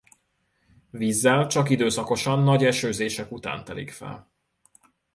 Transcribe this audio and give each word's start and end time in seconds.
Vízzel 0.89 1.47
csak 1.47 1.69
időszakosan 1.69 2.39
nagy 2.43 2.63
esőzések 2.63 3.31
után 3.31 3.63
telik 3.63 3.91
fel. 3.91 4.31